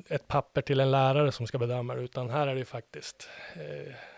ett 0.07 0.27
papper 0.27 0.61
till 0.61 0.79
en 0.79 0.91
lärare 0.91 1.31
som 1.31 1.47
ska 1.47 1.57
bedöma 1.57 1.95
det, 1.95 2.01
utan 2.01 2.29
här 2.29 2.47
är 2.47 2.55
det 2.55 2.65
faktiskt, 2.65 3.29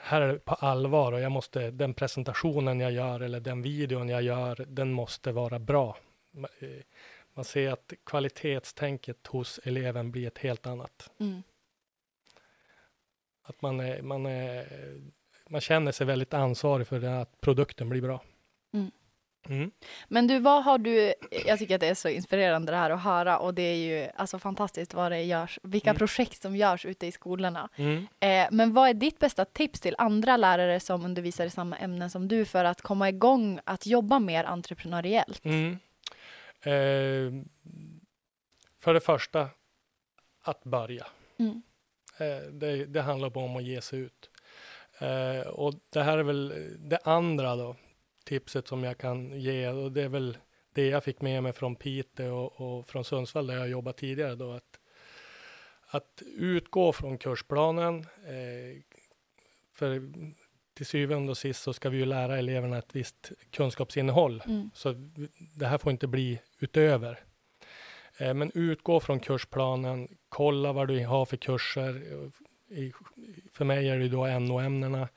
här 0.02 0.22
är 0.22 0.34
det 0.34 0.40
på 0.40 0.54
allvar 0.54 1.12
och 1.12 1.20
jag 1.20 1.32
måste, 1.32 1.72
den 1.72 1.94
presentationen 1.94 2.80
jag 2.80 2.92
gör 2.92 3.20
eller 3.20 3.40
den 3.40 3.62
videon 3.62 4.10
jag 4.10 4.22
gör, 4.22 4.66
den 4.68 4.92
måste 4.92 5.32
vara 5.32 5.60
bra. 5.60 5.98
Eh, 6.46 6.70
Man 7.34 7.46
ser 7.46 7.72
att 7.72 7.94
kvalitetstänket 8.06 9.28
hos 9.28 9.60
eleven 9.64 10.12
blir 10.12 10.28
ett 10.28 10.38
helt 10.38 10.68
annat. 10.68 11.10
Mm. 11.20 11.44
Att 13.44 13.62
man, 13.62 13.80
är, 13.80 14.02
man, 14.02 14.26
är, 14.26 14.66
man 15.50 15.62
känner 15.62 15.92
sig 15.92 16.08
väldigt 16.08 16.34
ansvarig 16.34 16.88
för 16.88 17.04
att 17.04 17.42
produkten 17.42 17.90
blir 17.90 18.02
bra. 18.02 18.24
Mm. 18.74 18.92
Mm. 19.50 19.72
Men 20.08 20.28
du, 20.28 20.40
vad 20.40 20.64
har 20.64 20.78
du, 20.78 21.14
jag 21.46 21.60
tycker 21.60 21.76
att 21.76 21.82
det 21.82 21.88
är 21.88 21.94
så 21.96 22.10
inspirerande 22.10 22.72
det 22.72 22.78
här 22.78 22.90
att 22.90 23.04
höra 23.04 23.40
och 23.40 23.54
det 23.54 23.62
är 23.62 23.76
ju 23.76 24.10
alltså 24.16 24.40
fantastiskt 24.40 24.94
vad 24.94 25.12
det 25.12 25.22
görs, 25.24 25.60
vilka 25.64 25.90
Mm. 25.90 25.98
projekt 25.98 26.42
som 26.42 26.56
görs 26.56 26.86
ute 26.86 27.08
i 27.08 27.12
skolorna. 27.12 27.70
Mm. 27.76 28.08
Eh, 28.20 28.48
men 28.52 28.74
vad 28.74 28.90
är 28.90 28.94
ditt 28.94 29.20
bästa 29.20 29.46
tips 29.46 29.80
till 29.80 29.96
andra 29.98 30.38
lärare 30.38 30.80
som 30.80 31.06
undervisar 31.06 31.46
i 31.46 31.50
samma 31.50 31.78
ämnen 31.78 32.10
som 32.10 32.28
du 32.28 32.46
för 32.46 32.66
att 32.66 32.82
komma 32.82 33.10
igång 33.10 33.60
att 33.64 33.86
jobba 33.86 34.20
mer 34.20 34.44
entreprenöriellt? 34.44 35.46
Mm. 35.46 35.78
Eh, 36.62 37.32
för 38.80 38.94
det 38.94 39.00
första, 39.00 39.50
att 40.42 40.64
börja. 40.64 41.08
Mm. 41.40 41.62
Eh, 42.18 42.52
det, 42.52 42.86
det 42.86 43.02
handlar 43.02 43.38
om 43.38 43.56
att 43.56 43.64
ge 43.64 43.82
sig 43.82 44.00
ut. 44.00 44.30
Eh, 45.00 45.48
och 45.48 45.74
det 45.90 46.04
här 46.04 46.18
är 46.18 46.24
väl 46.24 46.54
det 46.80 47.00
andra 47.04 47.56
då, 47.56 47.76
tipset 48.24 48.68
som 48.68 48.84
jag 48.84 48.98
kan 48.98 49.40
ge. 49.40 49.70
Och 49.70 49.92
det 49.92 50.04
är 50.04 50.10
väl 50.10 50.38
det 50.74 50.88
jag 50.88 51.04
fick 51.04 51.22
med 51.22 51.44
mig 51.44 51.54
från 51.54 51.76
Piteå 51.76 52.36
och, 52.36 52.78
och 52.80 52.88
från 52.88 53.06
Sundsvall 53.06 53.48
där 53.48 53.58
jag 53.58 53.70
jobbat 53.70 53.98
tidigare 53.98 54.36
då. 54.36 54.52
Att, 54.52 54.80
att 55.88 56.22
utgå 56.26 56.94
från 56.94 57.18
kursplanen. 57.18 58.00
Eh, 58.26 58.82
för 59.74 60.12
till 60.74 60.86
syvende 60.86 61.32
och 61.32 61.38
sist 61.38 61.64
så 61.64 61.74
ska 61.74 61.90
vi 61.90 61.98
ju 61.98 62.06
lära 62.06 62.38
eleverna 62.38 62.78
ett 62.78 62.96
visst 62.96 63.32
kunskapsinnehåll. 63.52 64.44
Mm. 64.46 64.70
Så 64.74 64.96
det 65.56 65.66
här 65.66 65.78
får 65.78 65.92
inte 65.92 66.08
bli 66.08 66.40
utöver. 66.60 67.20
Eh, 68.18 68.34
Men 68.34 68.52
utgå 68.56 69.00
från 69.00 69.20
kursplanen, 69.20 70.08
kolla 70.30 70.74
vad 70.74 70.88
du 70.88 71.06
har 71.06 71.26
för 71.26 71.38
kurser. 71.38 72.02
För 73.52 73.66
mig 73.66 73.90
är 73.90 74.00
det 74.00 74.10
då 74.10 74.26
NO-ämnena. 74.40 75.08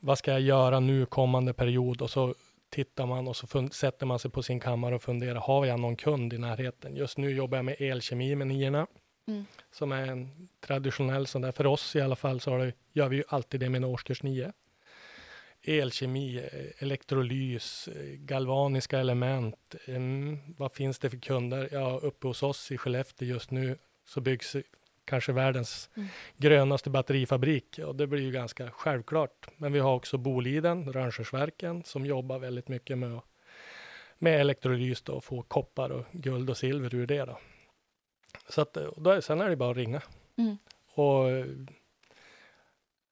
Vad 0.00 0.18
ska 0.18 0.30
jag 0.30 0.40
göra 0.40 0.80
nu 0.80 1.06
kommande 1.06 1.52
period? 1.52 2.02
Och 2.02 2.10
så 2.10 2.34
tittar 2.70 3.06
man 3.06 3.28
och 3.28 3.36
så 3.36 3.68
sätter 3.68 4.06
man 4.06 4.18
sig 4.18 4.30
på 4.30 4.42
sin 4.42 4.60
kammare 4.60 4.94
och 4.94 5.02
funderar, 5.02 5.34
har 5.40 5.66
jag 5.66 5.80
någon 5.80 5.96
kund 5.96 6.32
i 6.32 6.38
närheten? 6.38 6.96
Just 6.96 7.18
nu 7.18 7.30
jobbar 7.30 7.58
jag 7.58 7.64
med 7.64 7.76
elkemi 7.80 8.34
med 8.34 8.46
niorna, 8.46 8.86
Mm. 9.28 9.44
som 9.72 9.92
är 9.92 10.06
en 10.06 10.48
traditionell 10.66 11.26
sån 11.26 11.42
där, 11.42 11.52
för 11.52 11.66
oss 11.66 11.96
i 11.96 12.00
alla 12.00 12.16
fall 12.16 12.40
så 12.40 12.56
det, 12.56 12.72
gör 12.92 13.08
vi 13.08 13.16
ju 13.16 13.22
alltid 13.28 13.60
det 13.60 13.68
med 13.68 13.78
en 13.78 13.84
årskurs 13.84 14.22
9 14.22 14.52
elkemi, 15.64 16.48
elektrolys, 16.78 17.88
galvaniska 18.16 18.98
element. 18.98 19.74
Vad 20.56 20.72
finns 20.72 20.98
det 20.98 21.10
för 21.10 21.16
kunder? 21.18 21.68
Ja, 21.72 21.98
uppe 22.02 22.26
hos 22.26 22.42
oss 22.42 22.72
i 22.72 22.78
Skellefteå 22.78 23.28
just 23.28 23.50
nu 23.50 23.78
så 24.04 24.20
byggs 24.20 24.56
kanske 25.04 25.32
världens 25.32 25.90
Mm. 25.94 26.08
grönaste 26.36 26.90
batterifabrik 26.90 27.78
och 27.78 27.96
det 27.96 28.06
blir 28.06 28.22
ju 28.22 28.30
ganska 28.30 28.70
självklart. 28.70 29.46
Men 29.56 29.72
vi 29.72 29.78
har 29.78 29.94
också 29.94 30.18
Boliden, 30.18 30.92
Rönnskärsverken, 30.92 31.84
som 31.84 32.06
jobbar 32.06 32.38
väldigt 32.38 32.68
mycket 32.68 32.98
med, 32.98 33.20
med 34.18 34.40
elektrolys 34.40 35.02
och 35.02 35.24
få 35.24 35.42
koppar 35.42 35.90
och 35.90 36.04
guld 36.12 36.50
och 36.50 36.56
silver 36.56 36.94
ur 36.94 37.06
det. 37.06 37.24
Då. 37.24 37.38
Så 38.48 38.60
att, 38.60 38.76
då 38.96 39.22
sen 39.22 39.40
är 39.40 39.50
det 39.50 39.56
bara 39.56 39.70
att 39.70 39.76
ringa. 39.76 40.02
Mm. 40.36 40.56
Och 40.94 41.28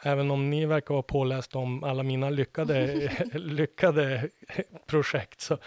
även 0.03 0.31
om 0.31 0.51
ni 0.51 0.67
verkar 0.67 0.95
vara 0.95 1.03
påläst 1.03 1.57
om 1.57 1.85
alla 1.85 2.03
mina 2.03 2.31
lyckade, 2.31 3.11
lyckade 3.35 4.29
projekt 4.87 5.41
så, 5.41 5.59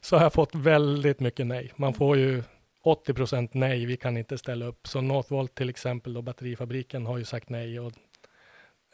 så 0.00 0.16
har 0.16 0.22
jag 0.22 0.32
fått 0.32 0.54
väldigt 0.54 1.20
mycket 1.20 1.46
nej. 1.46 1.72
Man 1.76 1.94
får 1.94 2.16
ju 2.16 2.42
80 2.82 3.14
procent 3.14 3.54
nej, 3.54 3.86
vi 3.86 3.96
kan 3.96 4.16
inte 4.16 4.38
ställa 4.38 4.66
upp. 4.66 4.86
Så 4.86 5.00
Northvolt 5.00 5.54
till 5.54 5.70
exempel, 5.70 6.14
då, 6.14 6.22
batterifabriken, 6.22 7.06
har 7.06 7.18
ju 7.18 7.24
sagt 7.24 7.48
nej. 7.48 7.80
Och 7.80 7.92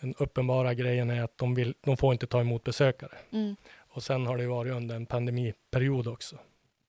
den 0.01 0.15
uppenbara 0.19 0.75
grejen 0.75 1.11
är 1.11 1.23
att 1.23 1.39
de, 1.39 1.55
vill, 1.55 1.75
de 1.81 1.97
får 1.97 2.13
inte 2.13 2.27
ta 2.27 2.41
emot 2.41 2.65
besökare. 2.65 3.19
Mm. 3.33 3.57
Och 3.79 4.03
sen 4.03 4.27
har 4.27 4.39
det 4.39 4.47
varit 4.47 4.73
under 4.73 4.97
en 4.97 5.07
pandemiperiod 5.07 6.07
också. 6.07 6.37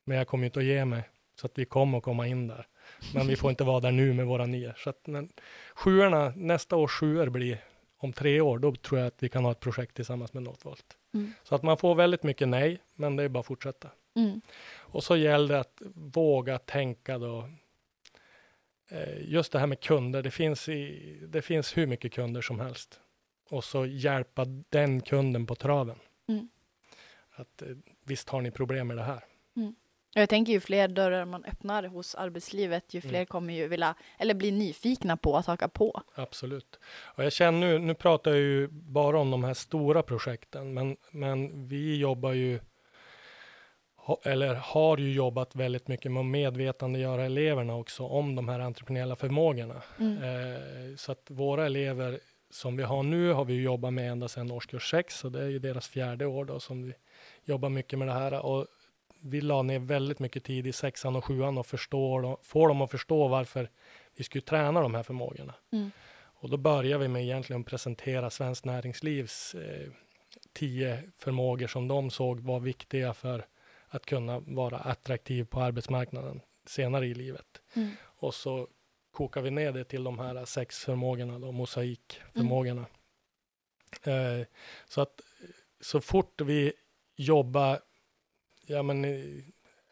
Men 0.06 0.18
jag 0.18 0.28
kommer 0.28 0.46
inte 0.46 0.60
att 0.60 0.66
ge 0.66 0.86
mig, 0.86 1.04
så 1.42 1.46
att 1.46 1.58
vi 1.58 1.66
kommer 1.66 1.98
att 1.98 2.04
komma 2.04 2.28
in 2.28 2.48
där. 2.48 2.68
Men 3.14 3.28
vi 3.28 3.36
får 3.36 3.50
inte 3.50 3.64
vara 3.64 3.80
där 3.80 3.92
nu 3.92 4.14
med 4.14 4.26
våra 4.26 4.46
nior. 4.46 4.74
Så 4.78 4.90
att 4.90 5.08
när 5.08 5.28
sjuorna, 5.76 6.34
nästa 6.36 6.76
års 6.76 6.92
sjuor 6.92 7.30
blir 7.30 7.64
om 8.02 8.14
tre 8.14 8.42
år, 8.42 8.60
då 8.60 8.76
tror 8.76 9.00
jag 9.00 9.08
att 9.08 9.24
vi 9.24 9.30
kan 9.30 9.46
ha 9.46 9.52
ett 9.52 9.60
projekt 9.60 9.96
tillsammans 9.96 10.34
med 10.34 10.44
Northvolt. 10.44 10.98
Mm. 11.14 11.34
Så 11.44 11.56
att 11.56 11.64
man 11.64 11.78
får 11.78 11.96
väldigt 11.96 12.24
mycket 12.24 12.48
nej, 12.48 12.82
men 12.96 13.16
det 13.16 13.24
är 13.24 13.30
bara 13.30 13.40
att 13.40 13.46
fortsätta. 13.46 13.90
Mm. 14.16 14.42
Och 14.78 15.04
så 15.04 15.18
gäller 15.18 15.54
det 15.54 15.60
att 15.60 15.82
våga 15.96 16.58
tänka 16.58 17.18
då. 17.18 17.50
eh, 18.90 19.30
Just 19.32 19.52
det 19.52 19.60
här 19.60 19.68
med 19.68 19.80
kunder, 19.80 20.24
det 20.24 20.32
finns, 20.32 20.70
i, 20.70 21.20
det 21.28 21.42
finns 21.42 21.78
hur 21.78 21.88
mycket 21.88 22.14
kunder 22.14 22.42
som 22.42 22.60
helst. 22.60 23.00
Och 23.50 23.64
så 23.64 23.86
hjälpa 23.86 24.46
den 24.70 25.02
kunden 25.02 25.46
på 25.46 25.56
traven. 25.56 26.00
Mm. 26.28 26.50
Att 27.32 27.62
eh, 27.62 27.68
visst 28.04 28.30
har 28.30 28.42
ni 28.42 28.52
problem 28.52 28.88
med 28.88 28.98
det 28.98 29.04
här. 29.04 29.24
Jag 30.14 30.30
tänker 30.30 30.54
ju 30.54 30.60
fler 30.60 30.88
dörrar 30.88 31.26
man 31.26 31.46
öppnar 31.46 31.84
hos 31.84 32.16
arbetslivet, 32.16 32.94
ju 32.94 33.02
fler 33.02 33.14
Mm. 33.14 33.26
kommer 33.26 33.54
ju 33.54 33.68
vilja, 33.68 33.96
eller 34.18 34.34
bli 34.34 34.52
nyfikna 34.52 35.18
på 35.18 35.38
att 35.38 35.46
haka 35.46 35.68
på. 35.68 36.02
Absolut. 36.16 36.80
Och 37.00 37.24
jag 37.24 37.34
känner 37.34 37.60
nu, 37.60 37.80
nu 37.80 37.94
pratar 37.94 38.32
jag 38.32 38.40
ju 38.40 38.68
bara 38.72 39.20
om 39.20 39.32
de 39.32 39.44
här 39.44 39.54
stora 39.54 40.04
projekten, 40.04 40.74
men, 40.74 40.98
men 41.12 41.68
vi 41.68 41.98
jobbar 41.98 42.32
ju, 42.32 42.60
eller 44.24 44.56
har 44.56 44.98
ju 44.98 45.14
jobbat 45.14 45.56
väldigt 45.56 45.88
mycket 45.88 46.12
med 46.12 46.20
att 46.20 46.26
medvetandegöra 46.26 47.26
eleverna 47.26 47.76
också 47.76 48.04
om 48.04 48.36
de 48.36 48.50
här 48.50 48.60
entreprenöriella 48.60 49.16
förmågorna. 49.16 49.82
Mm. 50.00 50.24
Eh, 50.24 50.96
så 50.96 51.12
att 51.12 51.26
våra 51.28 51.66
elever 51.66 52.20
som 52.52 52.78
vi 52.78 52.84
har 52.84 53.04
nu 53.04 53.32
har 53.34 53.46
vi 53.46 53.62
jobbat 53.62 53.94
med 53.94 54.12
ända 54.12 54.28
sedan 54.28 54.52
årskurs 54.52 54.92
6, 54.92 55.20
så 55.20 55.30
det 55.30 55.42
är 55.42 55.48
ju 55.48 55.60
deras 55.60 55.88
fjärde 55.88 56.26
år 56.26 56.46
då 56.46 56.60
som 56.60 56.84
vi 56.84 56.94
jobbar 57.44 57.70
mycket 57.70 58.00
med 58.00 58.08
det 58.08 58.14
här. 58.14 58.46
Och 58.46 58.68
vi 59.22 59.42
la 59.42 59.62
ner 59.62 59.80
väldigt 59.80 60.20
mycket 60.20 60.44
tid 60.44 60.68
i 60.68 60.72
sexan 60.72 61.16
och 61.16 61.26
sjuan 61.26 61.58
och 61.58 61.66
förstår, 61.66 62.38
får 62.42 62.68
dem 62.68 62.82
att 62.82 62.92
förstå 62.92 63.28
varför 63.28 63.70
vi 64.16 64.24
skulle 64.24 64.42
träna 64.42 64.82
de 64.82 64.96
här 64.96 65.04
förmågorna. 65.04 65.56
Mm. 65.72 65.92
Och 66.42 66.50
då 66.50 66.58
börjar 66.58 66.98
vi 66.98 67.08
med 67.08 67.24
egentligen 67.24 67.62
att 67.62 67.68
presentera 67.68 68.30
Svenskt 68.30 68.66
Näringslivs 68.66 69.56
eh, 69.56 69.90
tio 70.54 71.04
förmågor 71.18 71.68
som 71.68 71.88
de 71.88 72.10
såg 72.10 72.40
var 72.40 72.60
viktiga 72.60 73.14
för 73.14 73.46
att 73.88 74.06
kunna 74.06 74.40
vara 74.40 74.78
attraktiv 74.78 75.46
på 75.46 75.62
arbetsmarknaden 75.62 76.42
senare 76.66 77.08
i 77.08 77.14
livet. 77.14 77.62
Mm. 77.74 77.92
Och 78.02 78.34
så 78.34 78.68
kokar 79.12 79.42
vi 79.42 79.52
ner 79.52 79.72
det 79.72 79.84
till 79.84 80.04
de 80.04 80.20
här 80.20 80.46
sex 80.46 80.80
förmågorna, 80.80 81.40
då, 81.40 81.52
mosaikförmågorna. 81.52 82.86
Eh, 84.04 84.48
så 84.88 85.02
att 85.02 85.22
så 85.82 86.02
fort 86.02 86.42
vi 86.42 86.74
jobbar, 87.16 87.80
ja 88.70 88.84
men 88.84 89.06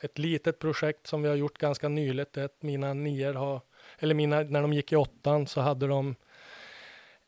ett 0.01 0.17
litet 0.17 0.59
projekt 0.59 1.07
som 1.07 1.21
vi 1.21 1.29
har 1.29 1.35
gjort 1.35 1.57
ganska 1.57 1.89
nyligt, 1.89 2.33
det 2.33 2.41
är 2.41 2.45
att 2.45 2.63
mina 2.63 2.93
nior 2.93 3.33
har, 3.33 3.61
eller 3.99 4.15
mina, 4.15 4.43
när 4.43 4.61
de 4.61 4.73
gick 4.73 4.91
i 4.91 4.95
åttan 4.95 5.47
så 5.47 5.61
hade 5.61 5.87
de 5.87 6.15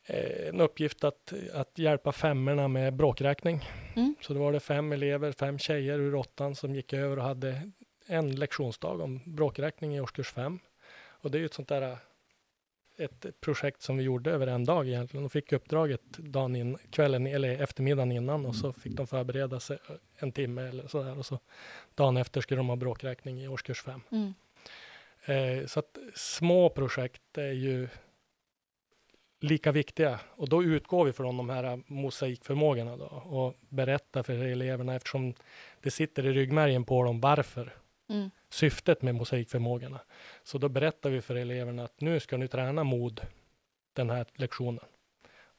eh, 0.06 0.48
en 0.48 0.62
uppgift 0.62 1.04
att, 1.04 1.34
att 1.54 1.78
hjälpa 1.78 2.12
femmorna 2.12 2.68
med 2.68 2.94
bråkräkning. 2.94 3.66
Mm. 3.96 4.16
Så 4.22 4.34
då 4.34 4.40
var 4.40 4.52
det 4.52 4.60
fem 4.60 4.92
elever, 4.92 5.32
fem 5.32 5.60
tjejer 5.60 6.00
ur 6.00 6.16
åttan 6.16 6.56
som 6.56 6.76
gick 6.76 6.94
över 6.94 7.18
och 7.18 7.24
hade 7.24 7.72
en 8.06 8.36
lektionsdag 8.36 9.04
om 9.04 9.22
bråkräkning 9.26 9.96
i 9.96 10.02
årskurs 10.02 10.32
fem. 10.32 10.60
Och 11.22 11.32
det 11.32 11.38
är 11.38 11.40
ju 11.40 11.46
ett 11.46 11.54
sånt 11.54 11.68
där 11.68 11.98
ett, 13.00 13.42
projekt 13.42 13.82
som 13.82 13.98
vi 13.98 14.04
gjorde 14.04 14.32
över 14.32 14.48
en 14.48 14.66
dag 14.66 14.88
egentligen. 14.88 15.24
De 15.24 15.30
fick 15.30 15.52
uppdraget 15.52 16.02
dagen 16.18 16.56
in, 16.56 16.78
kvällen 16.92 17.28
eller 17.28 17.62
eftermiddagen 17.62 18.12
innan 18.12 18.46
och 18.46 18.56
så 18.56 18.74
fick 18.74 18.94
de 18.94 19.08
förbereda 19.08 19.60
sig 19.60 19.78
en 20.18 20.32
timme 20.32 20.62
eller 20.62 20.88
sådär 20.88 21.18
och 21.18 21.26
så 21.26 21.40
dagen 21.96 22.18
efter 22.18 22.42
skulle 22.42 22.60
de 22.60 22.70
ha 22.70 22.76
bråkräkning 22.76 23.42
i 23.42 23.48
årskurs 23.48 23.82
fem. 23.82 24.02
Mm. 24.12 24.34
Eh, 25.26 25.66
så 25.66 25.80
att 25.80 25.98
små 26.16 26.70
projekt 26.70 27.38
är 27.38 27.52
ju 27.52 27.88
lika 29.42 29.72
viktiga 29.72 30.20
och 30.36 30.50
då 30.50 30.64
utgår 30.64 31.06
vi 31.06 31.14
från 31.14 31.38
de 31.38 31.50
här 31.50 31.82
mosaikförmågorna 31.88 32.98
då 32.98 33.06
och 33.06 33.56
berättar 33.70 34.24
för 34.24 34.34
eleverna 34.34 34.96
eftersom 34.96 35.34
det 35.82 35.92
sitter 35.92 36.26
i 36.26 36.34
ryggmärgen 36.34 36.86
på 36.86 37.04
dem 37.04 37.22
varför 37.22 37.76
Mm. 38.10 38.30
syftet 38.50 39.02
med 39.02 39.16
mosaikförmågorna. 39.16 40.00
Så 40.44 40.58
då 40.58 40.70
berättar 40.70 41.10
vi 41.10 41.22
för 41.22 41.36
eleverna 41.36 41.84
att 41.84 42.02
nu 42.02 42.20
ska 42.20 42.38
ni 42.38 42.48
träna 42.48 42.84
mod 42.84 43.22
den 43.94 44.10
här 44.10 44.26
lektionen. 44.36 44.86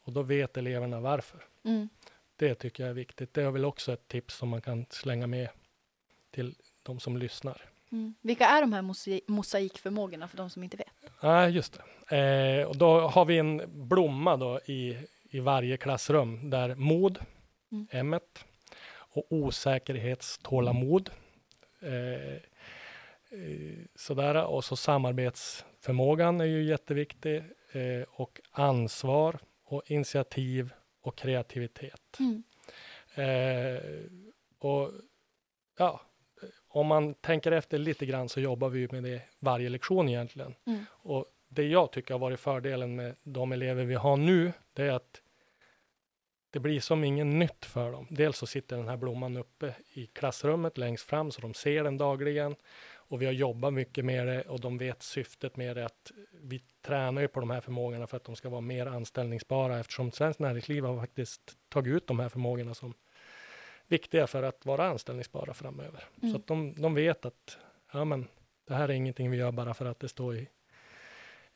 Och 0.04 0.12
då 0.12 0.22
vet 0.22 0.56
eleverna 0.56 1.00
varför. 1.00 1.44
Mm. 1.64 1.88
Det 2.36 2.54
tycker 2.54 2.82
jag 2.82 2.90
är 2.90 2.94
viktigt. 2.94 3.34
Det 3.34 3.42
är 3.42 3.50
väl 3.50 3.64
också 3.64 3.92
ett 3.92 4.08
tips 4.08 4.34
som 4.34 4.48
man 4.48 4.62
kan 4.62 4.86
slänga 4.90 5.26
med 5.26 5.48
till 6.30 6.54
de 6.82 7.00
som 7.00 7.16
lyssnar. 7.16 7.62
Mm. 7.92 8.14
Vilka 8.20 8.46
är 8.46 8.60
de 8.60 8.72
här 8.72 8.82
mosaik- 8.82 9.24
mosaikförmågorna 9.26 10.28
för 10.28 10.36
de 10.36 10.50
som 10.50 10.62
inte 10.62 10.76
vet? 10.76 11.12
Ja, 11.20 11.48
just 11.48 11.80
det. 12.08 12.16
Eh, 12.60 12.66
och 12.68 12.76
då 12.76 13.00
har 13.00 13.24
vi 13.24 13.38
en 13.38 13.62
blomma 13.88 14.36
då 14.36 14.60
i, 14.66 14.98
i 15.30 15.40
varje 15.40 15.76
klassrum 15.76 16.50
där 16.50 16.74
mod, 16.74 17.18
Mm. 17.72 17.86
M 17.90 18.20
och 18.92 19.26
osäkerhetstålamod. 19.30 21.10
Eh, 21.80 22.34
eh, 22.34 23.78
sådär. 23.94 24.44
Och 24.44 24.64
så 24.64 24.76
samarbetsförmågan 24.76 26.40
är 26.40 26.44
ju 26.44 26.62
jätteviktig 26.62 27.36
eh, 27.72 28.02
och 28.08 28.40
ansvar 28.50 29.38
och 29.64 29.82
initiativ 29.86 30.72
och 31.00 31.18
kreativitet. 31.18 32.18
Mm. 32.18 32.42
Eh, 33.14 33.80
och 34.58 34.90
ja, 35.78 36.00
om 36.68 36.86
man 36.86 37.14
tänker 37.14 37.52
efter 37.52 37.78
lite 37.78 38.06
grann 38.06 38.28
så 38.28 38.40
jobbar 38.40 38.68
vi 38.68 38.88
med 38.90 39.02
det 39.02 39.22
varje 39.38 39.68
lektion 39.68 40.08
egentligen. 40.08 40.54
Mm. 40.66 40.84
Och 40.90 41.26
det 41.48 41.68
jag 41.68 41.92
tycker 41.92 42.14
har 42.14 42.18
varit 42.18 42.40
fördelen 42.40 42.96
med 42.96 43.16
de 43.22 43.52
elever 43.52 43.84
vi 43.84 43.94
har 43.94 44.16
nu, 44.16 44.52
det 44.72 44.82
är 44.82 44.92
att 44.92 45.22
det 46.50 46.60
blir 46.60 46.80
som 46.80 47.04
ingen 47.04 47.38
nytt 47.38 47.64
för 47.64 47.92
dem. 47.92 48.06
Dels 48.10 48.38
så 48.38 48.46
sitter 48.46 48.76
den 48.76 48.88
här 48.88 48.96
blomman 48.96 49.36
uppe 49.36 49.74
i 49.92 50.06
klassrummet 50.06 50.78
längst 50.78 51.04
fram 51.04 51.30
så 51.30 51.40
de 51.40 51.54
ser 51.54 51.84
den 51.84 51.98
dagligen 51.98 52.56
och 52.92 53.22
vi 53.22 53.26
har 53.26 53.32
jobbat 53.32 53.72
mycket 53.72 54.04
med 54.04 54.26
det 54.26 54.42
och 54.42 54.60
de 54.60 54.78
vet 54.78 55.02
syftet 55.02 55.56
med 55.56 55.76
det 55.76 55.84
att 55.84 56.12
vi 56.32 56.62
tränar 56.82 57.22
ju 57.22 57.28
på 57.28 57.40
de 57.40 57.50
här 57.50 57.60
förmågorna 57.60 58.06
för 58.06 58.16
att 58.16 58.24
de 58.24 58.36
ska 58.36 58.48
vara 58.48 58.60
mer 58.60 58.86
anställningsbara 58.86 59.80
eftersom 59.80 60.12
Svenskt 60.12 60.40
Näringsliv 60.40 60.84
har 60.84 61.00
faktiskt 61.00 61.56
tagit 61.68 61.94
ut 61.94 62.06
de 62.06 62.18
här 62.18 62.28
förmågorna 62.28 62.74
som 62.74 62.94
viktiga 63.88 64.26
för 64.26 64.42
att 64.42 64.66
vara 64.66 64.88
anställningsbara 64.88 65.54
framöver. 65.54 66.04
Mm. 66.22 66.32
Så 66.32 66.38
att 66.38 66.46
de, 66.46 66.74
de 66.82 66.94
vet 66.94 67.24
att 67.26 67.58
ja, 67.92 68.04
men, 68.04 68.28
det 68.66 68.74
här 68.74 68.88
är 68.88 68.92
ingenting 68.92 69.30
vi 69.30 69.36
gör 69.36 69.52
bara 69.52 69.74
för 69.74 69.86
att 69.86 70.00
det 70.00 70.08
står 70.08 70.36
i 70.36 70.48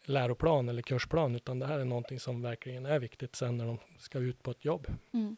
läroplan 0.08 0.68
eller 0.68 0.82
kursplan, 0.82 1.34
utan 1.36 1.58
det 1.58 1.66
här 1.66 1.78
är 1.78 1.84
någonting 1.84 2.20
som 2.20 2.42
verkligen 2.42 2.86
är 2.86 2.98
viktigt 2.98 3.36
sen 3.36 3.56
när 3.56 3.66
de 3.66 3.78
ska 3.98 4.18
ut 4.18 4.42
på 4.42 4.50
ett 4.50 4.64
jobb. 4.64 4.86
Mm. 5.12 5.36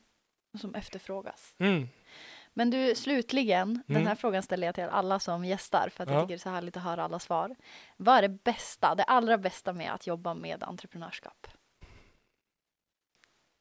Och 0.55 0.61
som 0.61 0.75
efterfrågas. 0.75 1.55
Mm. 1.59 1.89
Men 2.55 2.71
du, 2.71 2.95
slutligen, 2.95 3.83
den 3.87 3.97
Mm. 3.97 4.09
här 4.09 4.15
frågan 4.15 4.43
ställer 4.43 4.67
jag 4.67 4.75
till 4.75 4.85
alla 4.85 5.19
som 5.19 5.45
gästar, 5.45 5.89
för 5.93 6.03
att 6.05 6.11
jag 6.11 6.19
Ja. 6.19 6.21
tycker 6.23 6.29
det 6.29 6.35
är 6.37 6.39
så 6.39 6.49
härligt 6.51 6.77
att 6.77 6.83
höra 6.83 7.03
alla 7.05 7.19
svar. 7.19 7.57
Vad 7.97 8.17
är 8.19 8.23
det 8.23 8.29
bästa, 8.45 8.95
det 8.95 9.03
allra 9.05 9.39
bästa 9.39 9.73
med 9.73 9.93
att 9.93 10.07
jobba 10.07 10.35
med 10.35 10.63
entreprenörskap? 10.63 11.47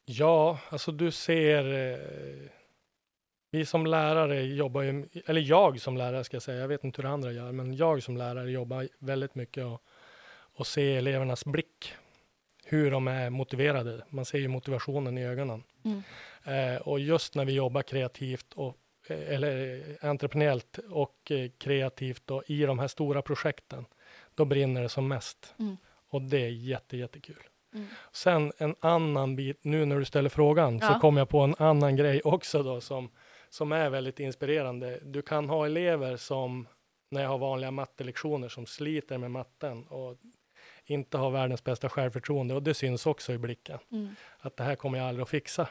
Ja, 0.05 0.59
alltså 0.69 0.91
du 0.91 1.11
ser, 1.11 1.73
eh, 1.73 2.49
vi 3.51 3.65
som 3.65 3.85
lärare 3.85 4.41
jobbar 4.41 4.81
ju, 4.81 5.07
eller 5.25 5.41
jag 5.41 5.81
som 5.81 5.97
lärare 5.97 6.23
ska 6.23 6.35
jag 6.35 6.41
säga, 6.43 6.59
jag 6.61 6.67
vet 6.67 6.83
inte 6.83 7.01
hur 7.01 7.09
andra 7.09 7.31
gör, 7.31 7.51
men 7.51 7.73
jag 7.75 8.03
som 8.03 8.17
lärare 8.17 8.51
jobbar 8.51 8.87
väldigt 8.99 9.35
mycket 9.35 9.65
och, 9.65 9.81
och 10.55 10.67
se 10.67 10.95
elevernas 10.95 11.45
blick, 11.45 11.93
hur 12.65 12.91
de 12.91 13.07
är 13.07 13.29
motiverade. 13.29 14.05
Man 14.09 14.25
ser 14.25 14.37
ju 14.37 14.47
motivationen 14.47 15.17
i 15.17 15.25
ögonen. 15.25 15.63
Mm. 15.83 16.03
Eh, 16.43 16.81
och 16.81 16.99
just 16.99 17.35
när 17.35 17.45
vi 17.45 17.53
jobbar 17.53 17.81
kreativt 17.81 18.53
och 18.53 18.77
eh, 19.07 19.33
eller 19.33 19.83
eh, 20.01 20.09
entreprenöriellt 20.09 20.79
och 20.89 21.31
eh, 21.31 21.49
kreativt 21.57 22.31
och 22.31 22.43
i 22.47 22.61
de 22.61 22.79
här 22.79 22.87
stora 22.87 23.21
projekten, 23.21 23.85
då 24.35 24.45
brinner 24.45 24.81
det 24.81 24.89
som 24.89 25.07
mest. 25.07 25.55
Mm. 25.59 25.77
Och 26.09 26.21
det 26.21 26.45
är 26.45 26.49
jätte, 26.49 26.97
jättekul. 26.97 27.43
Mm. 27.73 27.87
Sen 28.11 28.51
en 28.57 28.75
annan 28.79 29.35
bit, 29.35 29.63
nu 29.63 29.85
när 29.85 29.99
du 29.99 30.05
ställer 30.05 30.29
frågan, 30.29 30.79
Ja. 30.81 30.93
så 30.93 30.99
kom 30.99 31.17
jag 31.17 31.29
på 31.29 31.39
en 31.39 31.55
annan 31.59 31.95
grej 32.01 32.21
också 32.21 32.63
då 32.63 32.81
som, 32.81 33.09
som 33.49 33.71
är 33.71 33.89
väldigt 33.89 34.19
inspirerande. 34.19 34.99
Du 35.03 35.21
kan 35.21 35.49
ha 35.49 35.65
elever 35.65 36.17
som, 36.17 36.67
när 37.09 37.21
jag 37.21 37.29
har 37.29 37.37
vanliga 37.37 37.71
mattelektioner, 37.71 38.49
som 38.49 38.65
sliter 38.65 39.17
med 39.17 39.31
matten 39.31 39.83
och 39.83 40.17
inte 40.85 41.17
har 41.17 41.31
världens 41.31 41.63
bästa 41.63 41.89
självförtroende 41.89 42.53
och 42.53 42.63
det 42.63 42.73
syns 42.73 43.05
också 43.05 43.33
i 43.33 43.37
blicken 43.37 43.79
Mm. 43.91 44.15
att 44.39 44.57
det 44.57 44.63
här 44.63 44.75
kommer 44.75 44.97
jag 44.97 45.07
aldrig 45.07 45.23
att 45.23 45.29
fixa. 45.29 45.67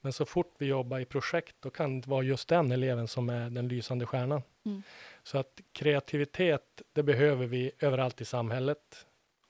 Men 0.00 0.12
så 0.12 0.24
fort 0.24 0.54
vi 0.58 0.66
jobbar 0.66 0.98
i 0.98 1.04
projekt, 1.04 1.56
då 1.60 1.70
kan 1.70 2.00
det 2.00 2.08
vara 2.08 2.22
just 2.22 2.48
den 2.48 2.72
eleven 2.72 3.08
som 3.08 3.28
är 3.28 3.50
den 3.50 3.68
lysande 3.68 4.06
stjärnan. 4.06 4.42
Mm. 4.64 4.82
Så 5.22 5.38
att 5.38 5.60
kreativitet, 5.72 6.82
det 6.92 7.02
behöver 7.02 7.46
vi 7.46 7.72
överallt 7.78 8.20
i 8.20 8.24
samhället. 8.24 9.06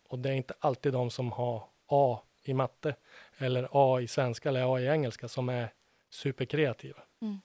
Och 0.09 0.19
det 0.19 0.29
är 0.29 0.33
inte 0.33 0.55
alltid 0.59 0.93
de 0.93 1.11
som 1.11 1.33
har 1.33 1.63
A 1.87 2.23
i 2.43 2.55
matte 2.55 2.95
eller 3.39 3.69
A 3.73 4.01
i 4.01 4.07
svenska 4.07 4.49
eller 4.49 4.75
A 4.75 4.81
i 4.81 4.87
engelska 4.87 5.29
som 5.29 5.49
är 5.49 5.69
superkreativa. 6.11 7.03
Mm. 7.23 7.41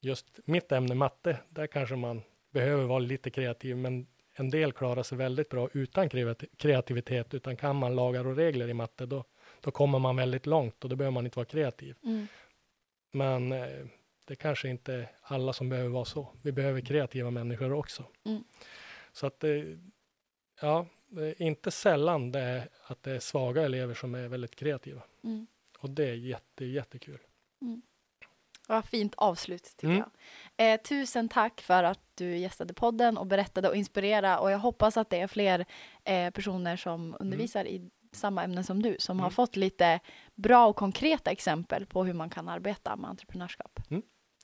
Just 0.00 0.26
mitt 0.44 0.72
ämne 0.72 0.94
matte, 0.94 1.38
där 1.48 1.66
kanske 1.66 1.96
man 1.96 2.22
behöver 2.50 2.84
vara 2.84 2.98
lite 2.98 3.30
kreativ, 3.30 3.76
men 3.76 4.06
en 4.38 4.50
del 4.50 4.72
klarar 4.72 5.02
sig 5.02 5.18
väldigt 5.18 5.48
bra 5.48 5.68
utan 5.72 6.08
kreati- 6.08 6.56
kreativitet, 6.56 7.34
utan 7.34 7.56
kan 7.56 7.76
man 7.76 7.96
lagar 7.96 8.26
och 8.26 8.36
regler 8.36 8.68
i 8.68 8.74
matte, 8.74 9.06
då, 9.06 9.24
då 9.60 9.70
kommer 9.70 9.98
man 9.98 10.16
väldigt 10.16 10.46
långt 10.46 10.84
och 10.84 10.90
då 10.90 10.96
behöver 10.96 11.14
man 11.14 11.24
inte 11.24 11.38
vara 11.38 11.46
kreativ. 11.46 11.96
Mm. 12.04 12.26
Men 13.10 13.52
eh, 13.52 13.86
det 14.24 14.36
kanske 14.36 14.68
inte 14.68 14.94
är 14.94 15.10
alla 15.22 15.52
som 15.52 15.68
behöver 15.68 15.90
vara 15.90 16.04
så. 16.04 16.28
Vi 16.42 16.52
behöver 16.52 16.80
kreativa 16.80 17.30
människor 17.30 17.72
också. 17.72 18.04
Mm. 18.24 18.44
Så 19.12 19.26
att 19.26 19.40
det, 19.40 19.78
ja, 20.60 20.86
det 21.08 21.26
är 21.26 21.42
inte 21.42 21.70
sällan 21.70 22.32
det 22.32 22.40
är 22.40 22.68
att 22.82 23.02
det 23.02 23.12
är 23.12 23.20
svaga 23.20 23.62
elever 23.62 23.94
som 23.94 24.14
är 24.14 24.28
väldigt 24.28 24.56
kreativa. 24.56 25.02
Mm. 25.24 25.46
Och 25.78 25.90
det 25.90 26.08
är 26.08 26.14
jätte, 26.14 26.64
jättekul. 26.64 27.18
Vad 28.68 28.84
fint 28.84 29.14
avslut 29.14 29.64
tycker 29.76 29.86
Mm. 29.94 30.02
jag. 30.56 30.72
Eh, 30.74 30.80
tusen 30.82 31.28
tack 31.28 31.60
för 31.60 31.84
att 31.84 32.00
du 32.14 32.36
gästade 32.36 32.74
podden 32.74 33.18
och 33.18 33.26
berättade 33.26 33.68
och 33.68 33.76
inspirerade 33.76 34.38
och 34.38 34.50
jag 34.50 34.58
hoppas 34.58 34.96
att 34.96 35.10
det 35.10 35.20
är 35.20 35.26
fler 35.26 35.64
eh, 36.04 36.30
personer 36.30 36.76
som 36.76 37.16
undervisar 37.20 37.64
i 37.64 37.90
samma 38.12 38.44
ämne 38.44 38.64
som 38.64 38.82
du 38.82 38.96
som 38.98 39.18
har 39.18 39.26
Mm. 39.26 39.34
fått 39.34 39.56
lite 39.56 40.00
bra 40.34 40.66
och 40.66 40.76
konkreta 40.76 41.30
exempel 41.30 41.86
på 41.86 42.04
hur 42.04 42.14
man 42.14 42.30
kan 42.30 42.48
arbeta 42.48 42.96
med 42.96 43.10
entreprenörskap. 43.10 43.80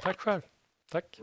Tack 0.03 0.21
själv. 0.21 0.43
Tack. 0.91 1.21